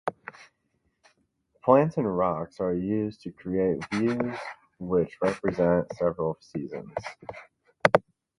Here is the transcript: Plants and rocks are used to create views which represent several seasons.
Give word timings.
Plants 1.63 1.97
and 1.97 2.17
rocks 2.17 2.59
are 2.59 2.73
used 2.73 3.21
to 3.21 3.31
create 3.31 3.85
views 3.91 4.35
which 4.79 5.15
represent 5.21 5.95
several 5.95 6.39
seasons. 6.39 6.91